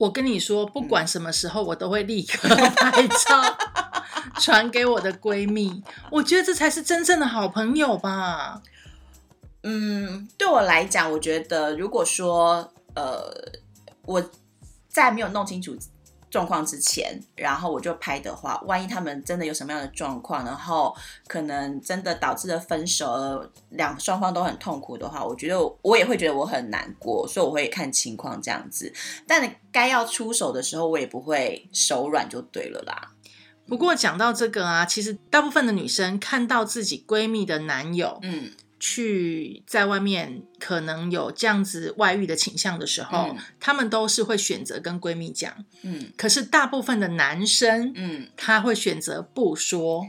[0.00, 3.56] 我跟你说，不管什么时候，我都会立刻 拍照
[4.40, 5.82] 传给我的闺蜜。
[6.10, 8.62] 我觉得这才是真正的好朋友吧。
[9.62, 13.30] 嗯，对我来讲，我觉得如果说呃
[14.06, 14.30] 我
[14.88, 15.76] 在没有弄清楚
[16.30, 28.92] 状况之前，然后我就拍的话，万一他们真的有什么样的状况，然后可能真的导致了分手，而两双方都很痛苦的话，我觉得我也会觉得我很难过，所以我会看情况这样子。
[29.26, 33.12] 但该要出手的时候，我也不会手软就对了啦。
[33.66, 38.50] 不过讲到这个啊，其实大部分的女生看到自己闺蜜的男友嗯
[38.80, 45.52] 去在外面可能有这样子外遇的倾向的时候，嗯她们都是会选择跟闺蜜讲。
[45.82, 50.06] 嗯可是大部分的男生，嗯，他会选择不说。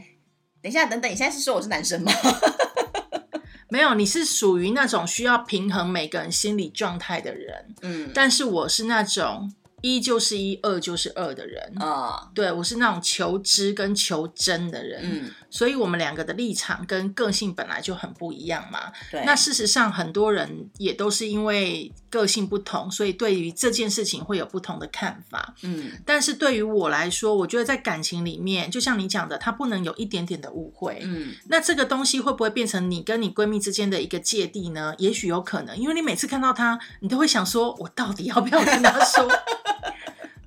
[0.62, 2.10] 等一下，等等，你现在是说我是男生吗？
[3.68, 9.52] 没有，你是属于那种需要平衡每个人心理状态的人，嗯但是我是那种
[9.82, 11.72] 一就是一，二就是二的人。
[11.78, 18.90] 啊对我是那种求知跟求真的人，嗯，所以我们两个的立场跟个性本来就很不一样嘛。
[19.10, 25.54] 对，那事实上，很多人也都是因为个性不同，所以对于这件事情会有不同的看法。
[25.62, 31.00] 嗯但是对于我来说，我觉得在感情里面，就像你讲的，它不能有一点点的误会。
[31.02, 34.94] 嗯那这个东西会不会变成你跟你闺蜜之间的一个芥蒂呢？
[34.98, 39.28] 也许有可能，因为你每次看到她，你都会想说，我到底要不要跟她说，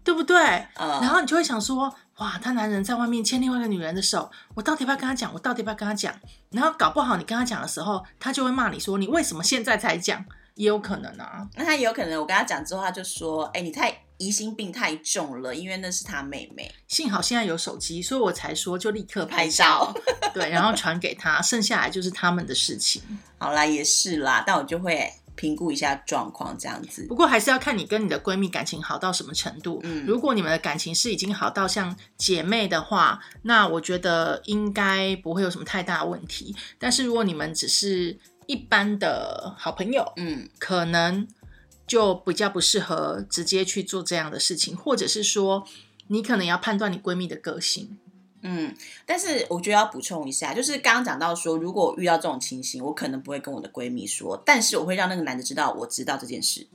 [0.05, 0.37] 对不对？
[0.75, 5.33] 呃，然后你就会想说，哇，他男人在外面牵另外一个女人的手，我到底要不要跟他讲？
[5.33, 6.13] 我到底要不要跟他讲？
[6.51, 10.23] 然后搞不好你跟他讲的时候，他就会骂你说，你为什么现在才讲？
[10.53, 11.45] 也有可能啊。
[11.55, 16.73] 那他也有可能，我跟他讲之后，他就说：“哎、你太疑心病太重了，因为那是他妹妹。
[16.87, 19.93] 幸好现在有手机，所以我才说就立刻拍照，
[20.33, 23.01] 对，然后传给他，剩下来就是他们的事情。”
[23.37, 27.05] 好啦，也是啦，但我就会评估一下状况，这样子。
[27.07, 29.79] 不过还是要看你跟你的闺蜜感情好到什么程度。
[29.83, 36.55] 嗯如果你们的感情是已经好到像姐妹的话，那我觉得应该不会有什么太大的问题。
[36.79, 38.17] 但是如果你们只是
[38.47, 41.27] 一般的好朋友，嗯可能
[41.85, 45.67] 就比较不适合直接去做这样的事情，或者是说
[46.07, 47.97] 你可能要判断你闺蜜的个性。
[48.47, 48.75] 嗯，
[49.05, 56.67] 但是我觉得要补充一下，就是刚刚讲到说，如果我遇到这种情形，我可能不会跟我的闺蜜说，但是我会让那个男的知道我知道这件事，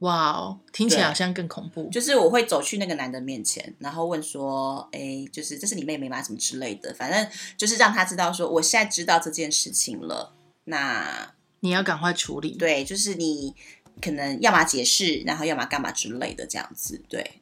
[0.00, 1.88] 哇哦，听起来好像更恐怖。
[1.90, 6.22] 就是我会走去那个男的面前，然后问说：“哎，就是这是你妹妹吗？
[6.22, 10.34] 什么之类的，反正就是让他知道说我现在知道这件事情了。”
[10.70, 12.50] 那你要赶快处理。
[12.56, 13.54] 对，就是你
[14.00, 17.00] 可能要么解释，然后要么干嘛之类的这样子。
[17.08, 17.40] 对，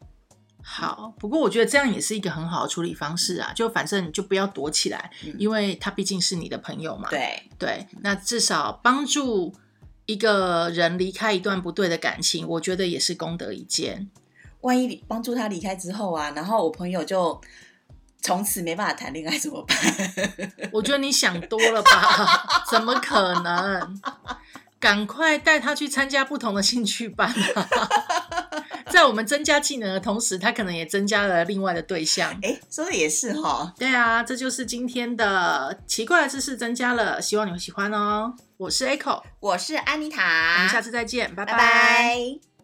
[0.69, 7.09] 好，不过我觉得这样也是一个很好的处理方式啊，就反正你就不要躲起来，嗯因为他毕竟是你的朋友嘛。
[7.09, 9.55] 对，对，那至少帮助
[10.07, 14.11] 一个人离开一段不对的感情，我觉得也是功德一件。
[14.63, 17.41] 万一帮助他离开之后啊，然后我朋友就
[18.21, 19.79] 从此没办法谈恋爱怎么办？
[20.73, 22.65] 我觉得你想多了吧？
[22.69, 24.01] 怎么可能？
[24.79, 27.69] 赶快带他去参加不同的兴趣班啊！
[28.97, 32.33] 在我们增加技能的同时，他可能也增加了另外的对象。
[32.43, 33.75] 哎，说的也是哈。
[33.79, 38.35] 对啊，这就是今天的奇怪的知识增加了，希望你们喜欢哦。
[38.57, 42.56] 我是 Echo，我是安妮塔我塔，们下次再见，拜拜拜